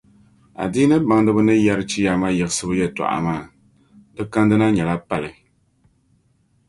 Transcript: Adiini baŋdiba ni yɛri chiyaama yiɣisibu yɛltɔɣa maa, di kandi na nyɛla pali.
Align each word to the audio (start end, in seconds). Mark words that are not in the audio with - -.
Adiini 0.63 0.97
baŋdiba 1.07 1.41
ni 1.47 1.53
yɛri 1.65 1.83
chiyaama 1.91 2.27
yiɣisibu 2.37 2.73
yɛltɔɣa 2.79 3.17
maa, 3.25 3.43
di 4.15 4.21
kandi 4.33 4.55
na 4.57 4.67
nyɛla 4.75 4.95
pali. 5.09 5.31